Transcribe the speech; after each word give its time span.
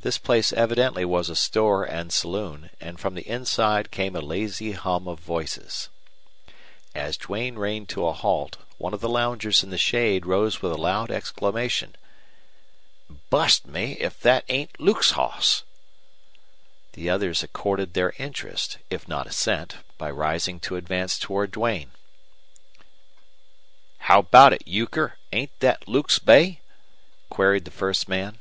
This 0.00 0.16
place 0.16 0.50
evidently 0.54 1.04
was 1.04 1.28
a 1.28 1.36
store 1.36 1.84
and 1.84 2.10
saloon, 2.10 2.70
and 2.80 2.98
from 2.98 3.12
the 3.12 3.28
inside 3.28 3.90
came 3.90 4.16
a 4.16 4.22
lazy 4.22 4.72
hum 4.72 5.06
of 5.06 5.20
voices. 5.20 5.90
As 6.94 7.18
Duane 7.18 7.56
reined 7.56 7.90
to 7.90 8.06
a 8.06 8.14
halt 8.14 8.56
one 8.78 8.94
of 8.94 9.02
the 9.02 9.10
loungers 9.10 9.62
in 9.62 9.68
the 9.68 9.76
shade 9.76 10.24
rose 10.24 10.62
with 10.62 10.72
a 10.72 10.78
loud 10.78 11.10
exclamation: 11.10 11.96
"Bust 13.28 13.66
me 13.66 13.98
if 14.00 14.14
thet 14.14 14.46
ain't 14.48 14.80
Luke's 14.80 15.10
hoss!" 15.10 15.64
The 16.94 17.10
others 17.10 17.42
accorded 17.42 17.92
their 17.92 18.14
interest, 18.16 18.78
if 18.88 19.06
not 19.06 19.26
assent, 19.26 19.74
by 19.98 20.10
rising 20.10 20.60
to 20.60 20.76
advance 20.76 21.18
toward 21.18 21.50
Duane. 21.50 21.90
"How 23.98 24.20
about 24.20 24.54
it, 24.54 24.62
Euchre? 24.66 25.18
Ain't 25.30 25.52
thet 25.60 25.86
Luke's 25.86 26.18
bay?" 26.18 26.62
queried 27.28 27.66
the 27.66 27.70
first 27.70 28.08
man. 28.08 28.38